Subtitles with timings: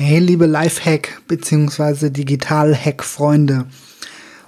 [0.00, 2.10] Hey, liebe Lifehack bzw.
[2.10, 3.66] Digital-Hack-Freunde.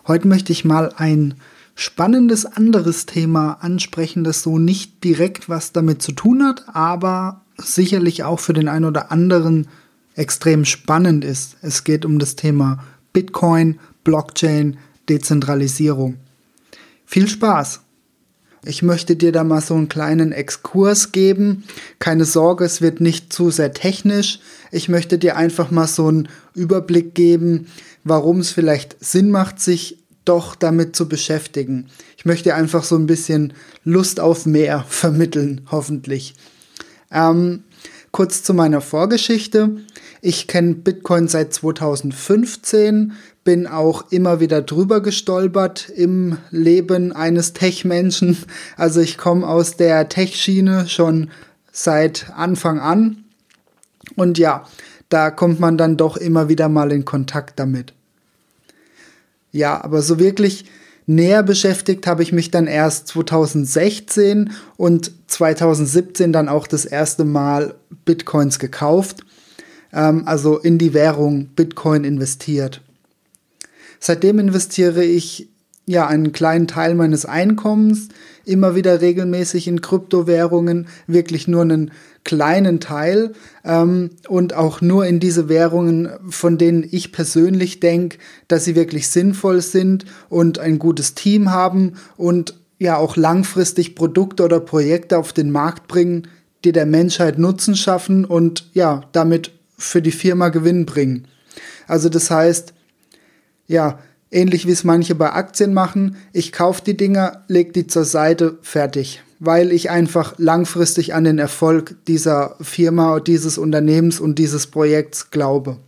[0.06, 1.34] Heute möchte ich mal ein
[1.74, 8.22] spannendes anderes Thema ansprechen, das so nicht direkt was damit zu tun hat, aber sicherlich
[8.22, 9.66] auch für den einen oder anderen
[10.14, 11.56] extrem spannend ist.
[11.62, 14.76] Es geht um das Thema Bitcoin, Blockchain,
[15.08, 16.18] Dezentralisierung.
[17.06, 17.80] Viel Spaß!
[18.64, 21.64] Ich möchte dir da mal so einen kleinen Exkurs geben.
[21.98, 24.40] Keine Sorge, es wird nicht zu sehr technisch.
[24.70, 27.68] Ich möchte dir einfach mal so einen Überblick geben,
[28.04, 31.86] warum es vielleicht Sinn macht, sich doch damit zu beschäftigen.
[32.18, 33.54] Ich möchte einfach so ein bisschen
[33.84, 36.34] Lust auf mehr vermitteln, hoffentlich.
[37.10, 37.64] Ähm,
[38.12, 39.76] kurz zu meiner Vorgeschichte.
[40.22, 48.36] Ich kenne Bitcoin seit 2015, bin auch immer wieder drüber gestolpert im Leben eines Tech-Menschen.
[48.76, 51.30] Also ich komme aus der Tech-Schiene schon
[51.72, 53.24] seit Anfang an.
[54.14, 54.66] Und ja,
[55.08, 57.94] da kommt man dann doch immer wieder mal in Kontakt damit.
[59.52, 60.66] Ja, aber so wirklich
[61.06, 67.74] näher beschäftigt habe ich mich dann erst 2016 und 2017 dann auch das erste Mal
[68.04, 69.24] Bitcoins gekauft,
[69.92, 72.82] ähm, also in die Währung Bitcoin investiert.
[73.98, 75.48] Seitdem investiere ich
[75.86, 78.08] ja einen kleinen Teil meines Einkommens
[78.44, 81.90] immer wieder regelmäßig in Kryptowährungen, wirklich nur einen
[82.24, 83.32] kleinen Teil
[83.64, 88.18] ähm, und auch nur in diese Währungen, von denen ich persönlich denke,
[88.48, 94.44] dass sie wirklich sinnvoll sind und ein gutes Team haben und ja auch langfristig Produkte
[94.44, 96.28] oder Projekte auf den Markt bringen,
[96.64, 101.26] die der Menschheit Nutzen schaffen und ja damit für die Firma Gewinn bringen.
[101.86, 102.72] Also das heißt,
[103.66, 103.98] ja,
[104.30, 108.58] ähnlich wie es manche bei Aktien machen, ich kaufe die Dinger, leg die zur Seite,
[108.62, 109.22] fertig.
[109.38, 115.78] Weil ich einfach langfristig an den Erfolg dieser Firma, dieses Unternehmens und dieses Projekts glaube.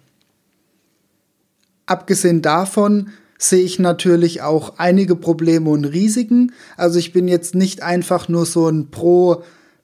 [1.86, 6.52] Abgesehen davon sehe ich natürlich auch einige Probleme und Risiken.
[6.76, 9.42] Also ich bin jetzt nicht einfach nur so ein Pro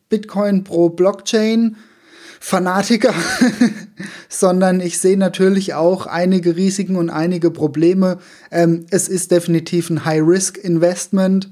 [0.09, 1.77] Bitcoin, Pro Blockchain
[2.41, 3.15] Fanatiker,
[4.29, 8.19] sondern ich sehe natürlich auch einige Risiken und einige Probleme.
[8.51, 11.51] Ähm, es ist definitiv ein High-Risk-Investment.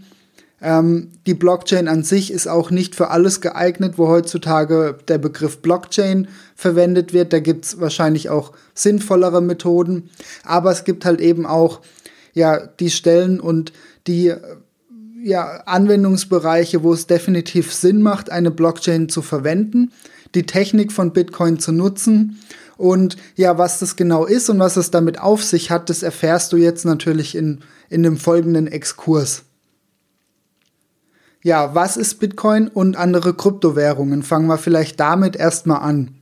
[0.63, 5.59] Ähm, die Blockchain an sich ist auch nicht für alles geeignet, wo heutzutage der Begriff
[5.59, 7.33] Blockchain verwendet wird.
[7.33, 10.11] Da gibt es wahrscheinlich auch sinnvollere Methoden.
[10.45, 11.81] Aber es gibt halt eben auch
[12.33, 13.73] ja, die Stellen und
[14.07, 14.33] die
[15.23, 19.91] ja, Anwendungsbereiche, wo es definitiv Sinn macht, eine Blockchain zu verwenden
[20.35, 22.39] die Technik von Bitcoin zu nutzen.
[22.77, 26.53] Und ja, was das genau ist und was es damit auf sich hat, das erfährst
[26.53, 29.43] du jetzt natürlich in, in dem folgenden Exkurs.
[31.43, 34.23] Ja, was ist Bitcoin und andere Kryptowährungen?
[34.23, 36.17] Fangen wir vielleicht damit erstmal an.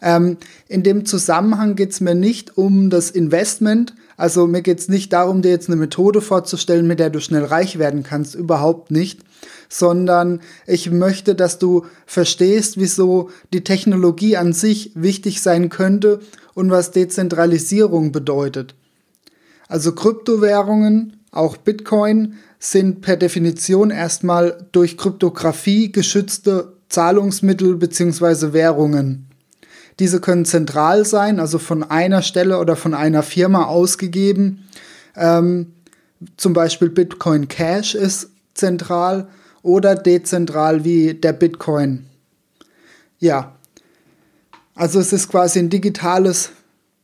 [0.00, 0.36] Ähm,
[0.68, 5.12] in dem Zusammenhang geht es mir nicht um das Investment, also mir geht es nicht
[5.12, 9.20] darum, dir jetzt eine Methode vorzustellen, mit der du schnell reich werden kannst, überhaupt nicht,
[9.68, 16.20] sondern ich möchte, dass du verstehst, wieso die Technologie an sich wichtig sein könnte
[16.54, 18.74] und was Dezentralisierung bedeutet.
[19.68, 28.52] Also Kryptowährungen, auch Bitcoin, sind per Definition erstmal durch Kryptographie geschützte Zahlungsmittel bzw.
[28.52, 29.26] Währungen.
[29.98, 34.64] Diese können zentral sein, also von einer Stelle oder von einer Firma ausgegeben.
[35.16, 35.72] Ähm,
[36.36, 39.28] zum Beispiel Bitcoin Cash ist zentral
[39.64, 42.04] oder dezentral wie der Bitcoin.
[43.18, 43.56] Ja,
[44.76, 46.50] also es ist quasi ein digitales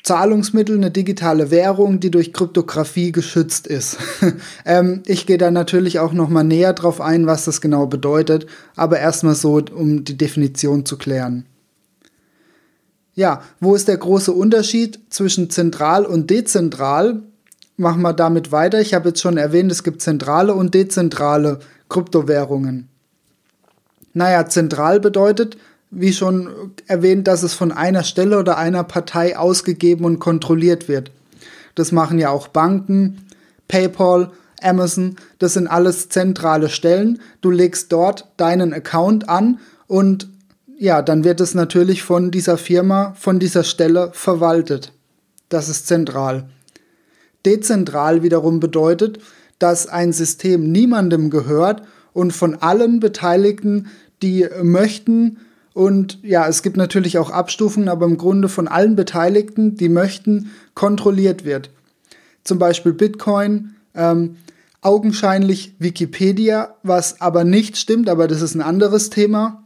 [0.02, 3.96] Zahlungsmittel, eine digitale Währung, die durch Kryptographie geschützt ist.
[4.64, 8.46] ähm, ich gehe da natürlich auch noch mal näher drauf ein, was das genau bedeutet,
[8.76, 11.46] aber erstmal so, um die Definition zu klären.
[13.14, 17.22] Ja, wo ist der große Unterschied zwischen zentral und dezentral?
[17.76, 18.80] Machen wir damit weiter.
[18.80, 22.88] Ich habe jetzt schon erwähnt, es gibt zentrale und dezentrale Kryptowährungen.
[24.14, 25.58] Naja, zentral bedeutet,
[25.90, 31.10] wie schon erwähnt, dass es von einer Stelle oder einer Partei ausgegeben und kontrolliert wird.
[31.74, 33.26] Das machen ja auch Banken,
[33.68, 34.30] PayPal,
[34.62, 37.20] Amazon, das sind alles zentrale Stellen.
[37.40, 40.28] Du legst dort deinen Account an und
[40.78, 44.92] ja, dann wird es natürlich von dieser Firma, von dieser Stelle verwaltet.
[45.48, 46.48] Das ist zentral.
[47.44, 49.18] Dezentral wiederum bedeutet,
[49.60, 53.86] dass ein System niemandem gehört und von allen Beteiligten,
[54.22, 55.38] die möchten,
[55.72, 60.50] und ja, es gibt natürlich auch Abstufungen, aber im Grunde von allen Beteiligten, die möchten,
[60.74, 61.70] kontrolliert wird.
[62.42, 64.36] Zum Beispiel Bitcoin, ähm,
[64.82, 69.62] augenscheinlich Wikipedia, was aber nicht stimmt, aber das ist ein anderes Thema.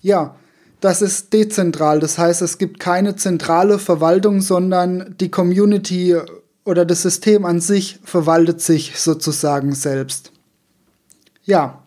[0.00, 0.34] Ja,
[0.80, 2.00] das ist dezentral.
[2.00, 6.16] Das heißt, es gibt keine zentrale Verwaltung, sondern die Community
[6.64, 10.32] oder das System an sich verwaltet sich sozusagen selbst.
[11.44, 11.82] Ja.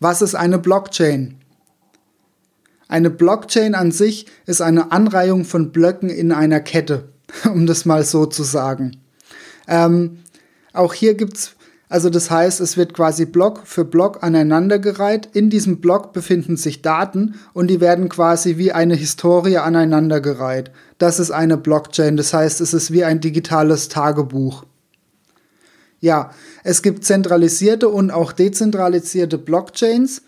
[0.00, 1.38] Was ist eine Blockchain?
[2.88, 7.08] Eine Blockchain an sich ist eine Anreihung von Blöcken in einer Kette,
[7.44, 9.00] um das mal so zu sagen.
[9.66, 10.18] Ähm,
[10.72, 11.56] auch hier gibt es
[11.88, 15.30] also das heißt, es wird quasi Block für Block aneinandergereiht.
[15.32, 20.70] In diesem Block befinden sich Daten und die werden quasi wie eine Historie aneinandergereiht.
[20.98, 24.64] Das ist eine Blockchain, das heißt, es ist wie ein digitales Tagebuch.
[26.00, 26.30] Ja,
[26.62, 30.22] es gibt zentralisierte und auch dezentralisierte Blockchains.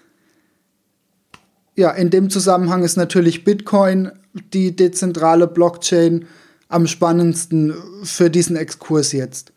[1.76, 4.10] Ja, in dem Zusammenhang ist natürlich Bitcoin
[4.52, 6.26] die dezentrale Blockchain
[6.68, 9.49] am spannendsten für diesen Exkurs jetzt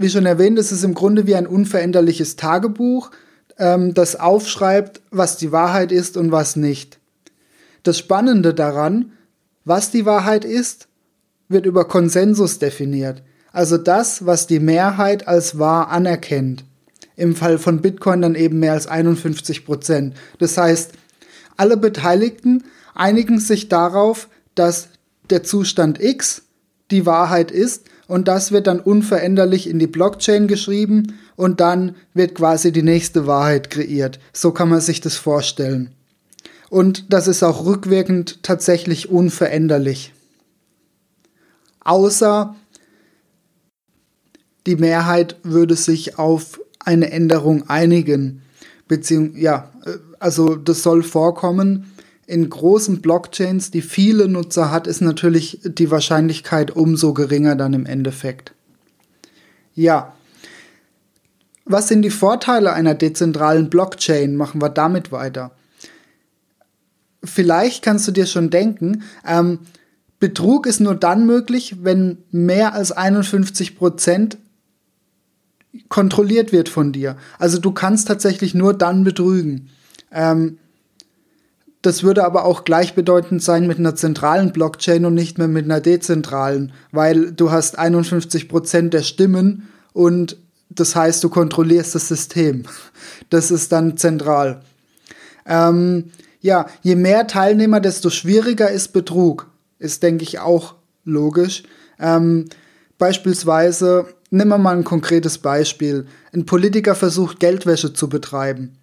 [0.00, 3.10] wie schon erwähnt, ist es im Grunde wie ein unveränderliches Tagebuch,
[3.58, 6.98] ähm, das aufschreibt, was die Wahrheit ist und was nicht.
[7.82, 9.12] Das Spannende daran,
[9.64, 10.88] was die Wahrheit ist,
[11.48, 13.22] wird über Konsensus definiert.
[13.52, 16.64] Also das, was die Mehrheit als wahr anerkennt.
[17.16, 20.14] Im Fall von Bitcoin dann eben mehr als 51 Prozent.
[20.38, 20.92] Das heißt,
[21.58, 22.64] alle Beteiligten
[22.94, 24.88] einigen sich darauf, dass
[25.28, 26.42] der Zustand X
[26.90, 32.34] die Wahrheit ist und das wird dann unveränderlich in die Blockchain geschrieben und dann wird
[32.34, 34.18] quasi die nächste Wahrheit kreiert.
[34.32, 35.92] So kann man sich das vorstellen.
[36.70, 40.12] Und das ist auch rückwirkend tatsächlich unveränderlich.
[41.84, 42.56] Außer
[44.66, 48.42] die Mehrheit würde sich auf eine Änderung einigen.
[48.88, 51.92] Beziehung, ja, äh, also das soll vorkommen,
[52.30, 57.86] in großen Blockchains, die viele Nutzer hat, ist natürlich die Wahrscheinlichkeit umso geringer dann im
[57.86, 58.54] Endeffekt.
[59.74, 60.14] Ja.
[61.64, 64.36] Was sind die Vorteile einer dezentralen Blockchain?
[64.36, 65.50] Machen wir damit weiter.
[67.24, 69.58] Vielleicht kannst du dir schon denken, ähm,
[70.20, 74.38] Betrug ist nur dann möglich, wenn mehr als 51 Prozent
[75.88, 77.16] kontrolliert wird von dir.
[77.40, 79.68] Also du kannst tatsächlich nur dann betrügen.
[80.12, 80.58] Ähm,
[81.82, 85.80] das würde aber auch gleichbedeutend sein mit einer zentralen Blockchain und nicht mehr mit einer
[85.80, 90.36] dezentralen, weil du hast 51 Prozent der Stimmen und
[90.68, 92.62] das heißt, du kontrollierst das System.
[93.28, 94.60] Das ist dann zentral.
[95.46, 99.50] Ähm, ja, je mehr Teilnehmer, desto schwieriger ist Betrug.
[99.78, 101.64] Ist, denke ich, auch logisch.
[101.98, 102.46] Ähm,
[102.98, 106.06] beispielsweise, nehmen wir mal ein konkretes Beispiel.
[106.32, 108.76] Ein Politiker versucht, Geldwäsche zu betreiben.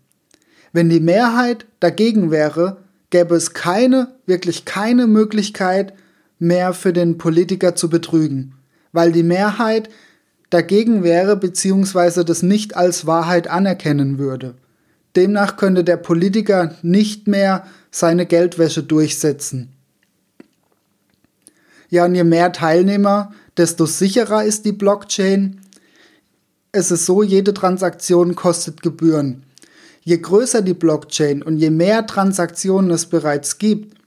[0.74, 2.78] Wenn die Mehrheit dagegen wäre,
[3.10, 5.94] gäbe es keine, wirklich keine Möglichkeit
[6.40, 8.56] mehr für den Politiker zu betrügen,
[8.92, 9.90] weil die Mehrheit
[10.50, 12.24] dagegen wäre bzw.
[12.24, 14.56] das nicht als Wahrheit anerkennen würde.
[15.16, 19.74] Demnach könnte der Politiker nicht mehr seine Geldwäsche durchsetzen.
[21.90, 25.62] Ja, und je mehr Teilnehmer, desto sicherer ist die Blockchain.
[26.72, 29.47] Es ist so, jede Transaktion kostet Gebühren.
[30.08, 33.98] Je größer die Blockchain und je mehr Transaktionen es bereits gibt,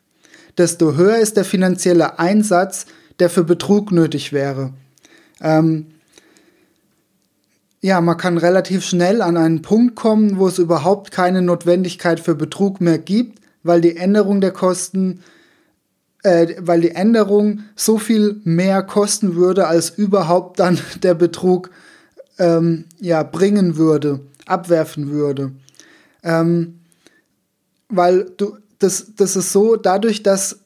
[0.57, 2.87] desto höher ist der finanzielle Einsatz,
[3.19, 4.73] der für Betrug nötig wäre.
[5.43, 5.89] Ähm,
[7.83, 12.35] ja, man kann relativ schnell an einen Punkt kommen, wo es überhaupt keine Notwendigkeit für
[12.35, 15.21] Betrug mehr gibt, weil die Änderung der Kosten,
[16.23, 21.69] äh, weil die Änderung so viel mehr kosten würde, als überhaupt dann der Betrug
[22.39, 25.53] ähm, ja, bringen würde, abwerfen würde.
[26.23, 26.81] Ähm,
[27.89, 30.61] weil du, das, das ist so, dadurch, dass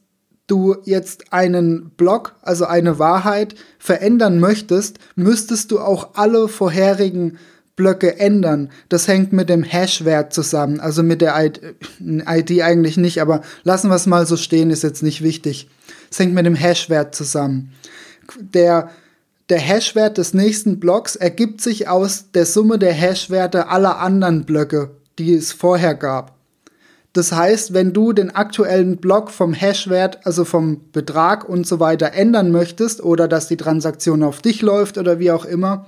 [0.46, 7.38] du jetzt einen Block, also eine Wahrheit verändern möchtest, müsstest du auch alle vorherigen
[7.76, 8.70] Blöcke ändern.
[8.88, 11.60] Das hängt mit dem Hash-Wert zusammen, also mit der ID,
[12.00, 15.68] ID eigentlich nicht, aber lassen wir es mal so stehen, ist jetzt nicht wichtig.
[16.10, 17.72] Es hängt mit dem Hash-Wert zusammen.
[18.38, 18.90] Der,
[19.48, 24.90] der Hash-Wert des nächsten Blocks ergibt sich aus der Summe der Hash-Werte aller anderen Blöcke
[25.18, 26.34] die es vorher gab.
[27.12, 32.12] Das heißt, wenn du den aktuellen Block vom Hashwert, also vom Betrag und so weiter
[32.12, 35.86] ändern möchtest oder dass die Transaktion auf dich läuft oder wie auch immer,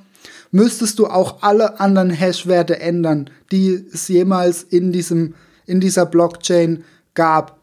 [0.53, 5.35] müsstest du auch alle anderen Hashwerte ändern, die es jemals in diesem
[5.67, 7.59] in dieser Blockchain gab.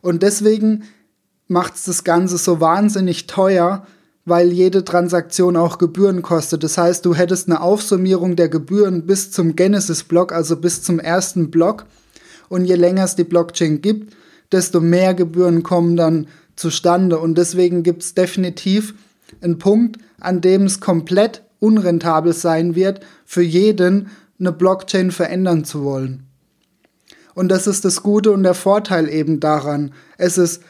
[0.00, 0.84] Und deswegen
[1.48, 3.86] macht es das Ganze so wahnsinnig teuer,
[4.24, 6.62] weil jede Transaktion auch Gebühren kostet.
[6.62, 11.50] Das heißt, du hättest eine Aufsummierung der Gebühren bis zum Genesis-Block, also bis zum ersten
[11.50, 11.86] Block.
[12.48, 14.14] Und je länger es die Blockchain gibt,
[14.52, 17.18] desto mehr Gebühren kommen dann zustande.
[17.18, 18.94] Und deswegen gibt es definitiv
[19.40, 25.84] einen Punkt, an dem es komplett unrentabel sein wird, für jeden eine Blockchain verändern zu
[25.84, 26.26] wollen.
[27.34, 29.92] Und das ist das Gute und der Vorteil eben daran.
[30.18, 30.62] Es ist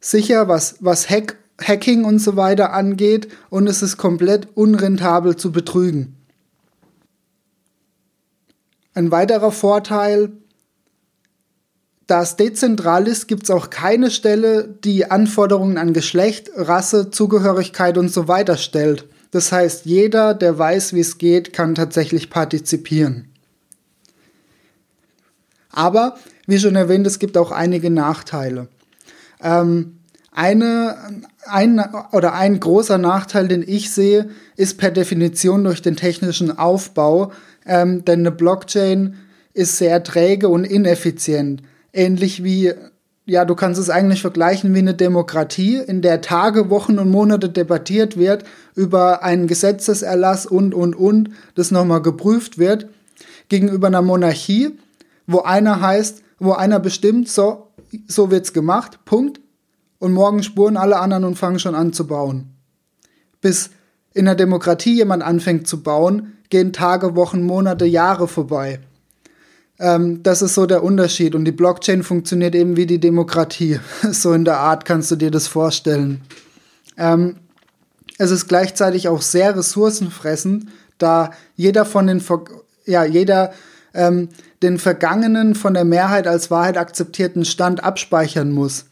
[0.00, 5.52] sicher, was, was Hack, Hacking und so weiter angeht, und es ist komplett unrentabel zu
[5.52, 6.16] betrügen.
[8.94, 10.32] Ein weiterer Vorteil,
[12.06, 17.98] da es dezentral ist, gibt es auch keine Stelle, die Anforderungen an Geschlecht, Rasse, Zugehörigkeit
[17.98, 19.08] und so weiter stellt.
[19.30, 23.32] Das heißt, jeder, der weiß, wie es geht, kann tatsächlich partizipieren.
[25.70, 28.68] Aber, wie schon erwähnt, es gibt auch einige Nachteile.
[29.42, 29.98] Ähm,
[30.34, 30.96] eine,
[31.46, 31.80] ein
[32.12, 37.32] oder ein großer Nachteil, den ich sehe, ist per Definition durch den technischen Aufbau,
[37.64, 39.14] ähm, denn eine Blockchain
[39.54, 41.62] ist sehr träge und ineffizient.
[41.92, 42.72] Ähnlich wie,
[43.26, 47.48] ja, du kannst es eigentlich vergleichen wie eine Demokratie, in der Tage, Wochen und Monate
[47.48, 48.42] debattiert wird
[48.74, 52.88] über einen Gesetzeserlass und, und, und, das nochmal geprüft wird,
[53.48, 54.72] gegenüber einer Monarchie,
[55.28, 57.68] wo einer heißt, wo einer bestimmt, so,
[58.08, 59.40] so wird's gemacht, Punkt,
[59.98, 62.50] und morgen spuren alle anderen und fangen schon an zu bauen.
[63.40, 63.70] Bis
[64.12, 68.80] in der Demokratie jemand anfängt zu bauen, gehen Tage, Wochen, Monate, Jahre vorbei.
[69.78, 71.34] Ähm, das ist so der Unterschied.
[71.34, 73.80] Und die Blockchain funktioniert eben wie die Demokratie.
[74.10, 76.22] so in der Art kannst du dir das vorstellen.
[76.96, 77.36] Ähm,
[78.18, 82.22] es ist gleichzeitig auch sehr ressourcenfressend, da jeder von den,
[82.86, 83.52] ja, jeder
[83.92, 84.28] ähm,
[84.62, 88.86] den vergangenen, von der Mehrheit als Wahrheit akzeptierten Stand abspeichern muss.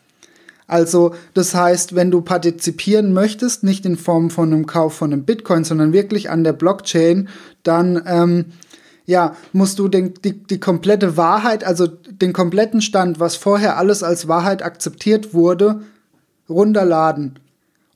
[0.67, 5.25] Also das heißt, wenn du partizipieren möchtest, nicht in Form von einem Kauf von einem
[5.25, 7.29] Bitcoin, sondern wirklich an der Blockchain,
[7.63, 8.47] dann ähm,
[9.05, 14.03] ja, musst du den, die, die komplette Wahrheit, also den kompletten Stand, was vorher alles
[14.03, 15.83] als Wahrheit akzeptiert wurde,
[16.49, 17.39] runterladen.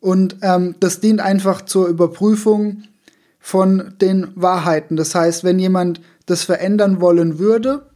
[0.01, 2.83] Und ähm, das dient einfach zur Überprüfung
[3.41, 4.97] von den Wahrheiten.
[4.97, 7.87] Das heißt, wenn jemand das verändern wollen würde,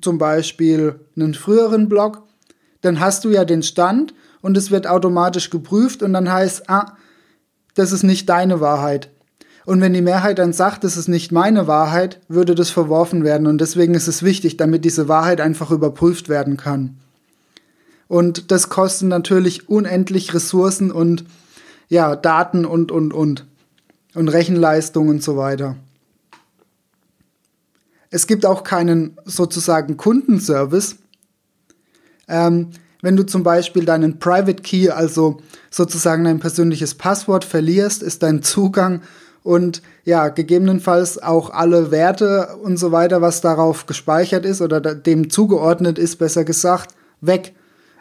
[0.00, 2.22] zum Beispiel einen früheren Blog,
[2.82, 6.96] dann hast du ja den Stand und es wird automatisch geprüft und dann heißt, ah,
[7.74, 9.08] das ist nicht deine Wahrheit.
[9.64, 13.46] Und wenn die Mehrheit dann sagt, das ist nicht meine Wahrheit, würde das verworfen werden.
[13.46, 16.96] Und deswegen ist es wichtig, damit diese Wahrheit einfach überprüft werden kann.
[18.08, 21.24] Und das kostet natürlich unendlich Ressourcen und
[21.88, 23.46] ja, Daten und, und, und.
[24.14, 25.76] Und Rechenleistung und so weiter.
[28.10, 30.96] Es gibt auch keinen sozusagen Kundenservice.
[32.32, 32.68] Ähm,
[33.02, 35.38] wenn du zum Beispiel deinen Private Key, also
[35.70, 39.02] sozusagen dein persönliches Passwort verlierst, ist dein Zugang
[39.42, 45.30] und ja, gegebenenfalls auch alle Werte und so weiter, was darauf gespeichert ist oder dem
[45.30, 47.54] zugeordnet ist, besser gesagt, weg.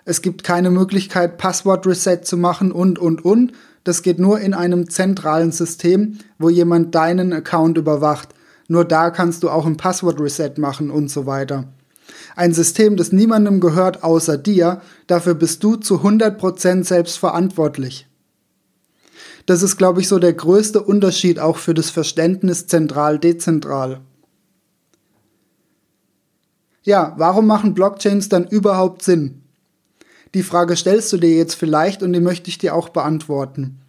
[0.06, 3.54] Es gibt keine Möglichkeit, Passwort-Reset zu machen und, und, und.
[3.84, 8.30] Das geht nur in einem zentralen System, wo jemand deinen Account überwacht.
[8.68, 11.66] Nur da kannst du auch ein Passwort-Reset machen und so weiter.
[12.36, 18.08] Ein System, das niemandem gehört außer dir, dafür bist du zu 100% selbst verantwortlich.
[19.46, 24.02] Das ist, glaube ich, so der größte Unterschied auch für das Verständnis zentral-dezentral.
[26.84, 29.42] Ja, warum machen Blockchains dann überhaupt Sinn?
[30.34, 33.82] Die Frage stellst du dir jetzt vielleicht und die möchte ich dir auch beantworten.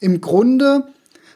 [0.00, 0.88] Im Grunde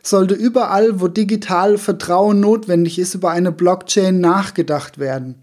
[0.02, 5.36] sollte überall, wo digital Vertrauen notwendig ist, über eine Blockchain nachgedacht werden.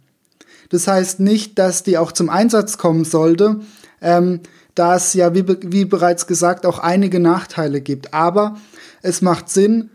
[0.70, 3.62] Das heißt nicht, dass die auch zum Einsatz kommen sollte,
[4.02, 4.42] ähm,
[4.76, 8.14] da es ja, wie, wie bereits gesagt, auch einige Nachteile gibt.
[8.14, 8.58] Aber
[9.02, 9.90] es macht Sinn,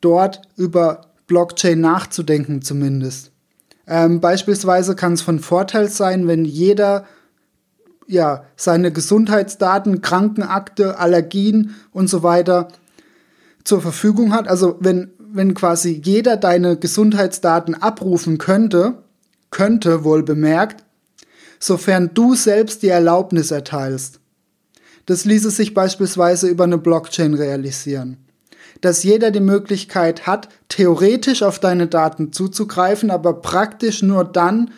[0.00, 3.32] dort über Blockchain nachzudenken zumindest.
[3.86, 7.04] Ähm, beispielsweise kann es von Vorteil sein, wenn jeder
[8.06, 12.68] ja, seine Gesundheitsdaten, Krankenakte, Allergien und so weiter
[13.64, 14.46] zur Verfügung hat.
[14.46, 19.03] Also wenn, wenn quasi jeder deine Gesundheitsdaten abrufen könnte,
[19.54, 20.84] könnte wohl bemerkt,
[21.60, 24.18] sofern du selbst die Erlaubnis erteilst.
[25.06, 28.16] Das ließe sich beispielsweise über eine Blockchain realisieren.
[28.80, 34.72] Dass jeder die Möglichkeit hat, theoretisch auf deine Daten zuzugreifen, aber praktisch nur dann,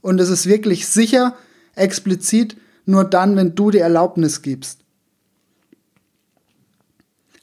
[0.00, 1.36] und es ist wirklich sicher,
[1.76, 4.78] explizit nur dann, wenn du die Erlaubnis gibst.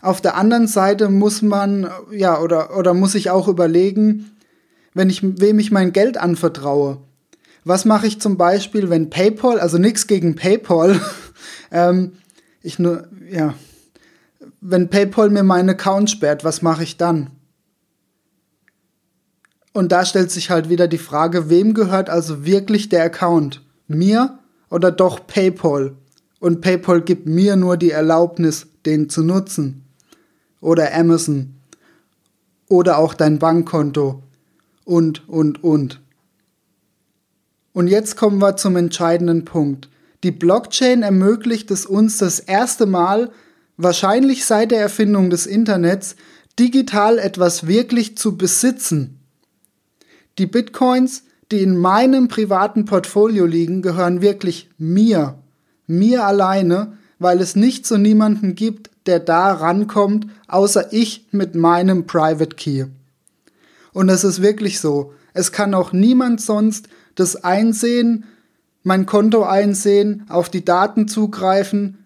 [0.01, 4.31] Auf der anderen Seite muss man, ja, oder, oder muss ich auch überlegen,
[4.93, 6.98] wenn ich, wem ich mein Geld anvertraue.
[7.63, 11.00] Was mache ich zum Beispiel, wenn PayPal, also nichts gegen PayPal,
[11.72, 12.13] ähm,
[12.62, 13.53] ich nur, ja,
[14.62, 17.31] wenn PayPal mir meinen Account sperrt, was mache ich dann?
[19.74, 23.62] Und da stellt sich halt wieder die Frage, wem gehört also wirklich der Account?
[23.88, 25.96] Mir oder doch PayPal?
[26.39, 29.86] Und PayPal gibt mir nur die Erlaubnis, den zu nutzen.
[30.62, 31.55] Oder Amazon.
[32.67, 34.24] Oder auch dein Bankkonto.
[34.89, 36.01] Und, und, und.
[37.74, 39.88] Und jetzt kommen wir zum entscheidenden Punkt.
[40.24, 43.29] Die Blockchain ermöglicht es uns das erste Mal,
[43.77, 46.15] wahrscheinlich seit der Erfindung des Internets,
[46.58, 49.19] digital etwas wirklich zu besitzen.
[50.39, 55.38] Die Bitcoins, die in meinem privaten Portfolio liegen, gehören wirklich mir,
[55.86, 62.08] mir alleine, weil es nichts und niemanden gibt, der da rankommt, außer ich mit meinem
[62.08, 62.88] Private Key.
[63.93, 65.13] Und es ist wirklich so.
[65.34, 68.25] Es kann auch niemand sonst das einsehen,
[68.84, 72.05] mein Konto einsehen, auf die Daten zugreifen.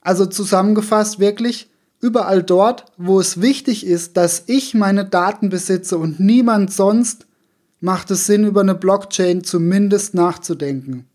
[0.00, 6.20] Also zusammengefasst wirklich, überall dort, wo es wichtig ist, dass ich meine Daten besitze und
[6.20, 7.26] niemand sonst,
[7.80, 11.06] macht es Sinn, über eine Blockchain zumindest nachzudenken.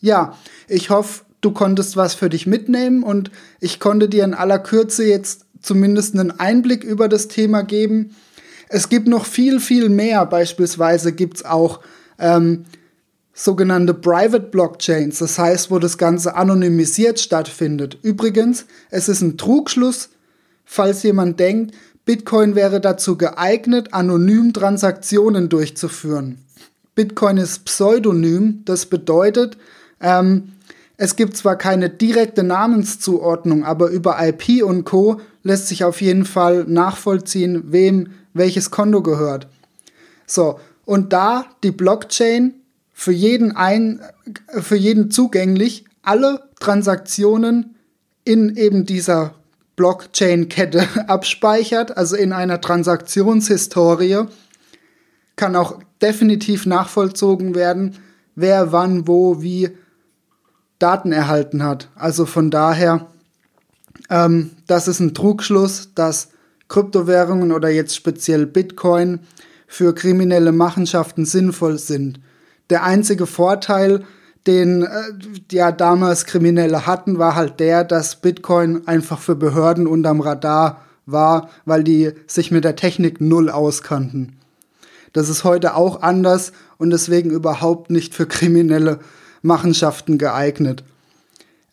[0.00, 0.36] Ja,
[0.68, 3.30] ich hoffe, du konntest was für dich mitnehmen und
[3.60, 8.14] ich konnte dir in aller Kürze jetzt zumindest einen Einblick über das Thema geben.
[8.68, 10.26] Es gibt noch viel, viel mehr.
[10.26, 11.80] Beispielsweise gibt es auch
[12.18, 12.64] ähm,
[13.32, 17.98] sogenannte Private Blockchains, das heißt, wo das Ganze anonymisiert stattfindet.
[18.02, 20.10] Übrigens, es ist ein Trugschluss,
[20.64, 26.38] falls jemand denkt, Bitcoin wäre dazu geeignet, anonym Transaktionen durchzuführen.
[26.94, 29.56] Bitcoin ist pseudonym, das bedeutet,
[30.00, 30.52] ähm,
[30.96, 36.24] es gibt zwar keine direkte Namenszuordnung, aber über IP und Co lässt sich auf jeden
[36.24, 39.46] Fall nachvollziehen, wem welches Konto gehört.
[40.26, 42.54] So, und da die Blockchain
[42.92, 44.00] für jeden ein,
[44.48, 47.76] für jeden zugänglich alle Transaktionen
[48.24, 49.34] in eben dieser
[49.76, 54.24] Blockchain-Kette abspeichert, also in einer Transaktionshistorie,
[55.36, 57.96] kann auch definitiv nachvollzogen werden,
[58.34, 59.70] wer wann, wo, wie
[60.78, 61.88] Daten erhalten hat.
[61.94, 63.08] Also von daher,
[64.10, 66.28] ähm, das ist ein Trugschluss, dass
[66.68, 69.20] Kryptowährungen oder jetzt speziell Bitcoin
[69.66, 72.20] für kriminelle Machenschaften sinnvoll sind.
[72.70, 74.04] Der einzige Vorteil,
[74.46, 74.88] den äh,
[75.52, 81.50] ja damals Kriminelle hatten, war halt der, dass Bitcoin einfach für Behörden unterm Radar war,
[81.64, 84.36] weil die sich mit der Technik null auskannten.
[85.12, 89.00] Das ist heute auch anders und deswegen überhaupt nicht für kriminelle
[89.42, 90.82] Machenschaften geeignet.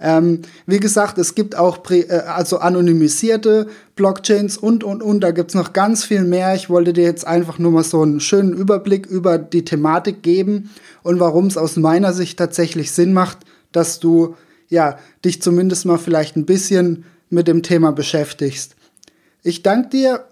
[0.02, 5.22] Ähm, wie gesagt, es gibt auch äh, also anonymisierte Blockchains und, und, und.
[5.22, 6.56] Da gibt es noch ganz viel mehr.
[6.56, 10.72] Ich wollte dir jetzt einfach nur mal so einen schönen Überblick über die Thematik geben
[11.04, 13.40] und warum es aus meiner Sicht tatsächlich Sinn macht,
[13.72, 14.36] dass du
[14.72, 18.76] ja, dich zumindest mal vielleicht ein bisschen mit dem Thema beschäftigst.
[19.44, 20.26] Ich danke dir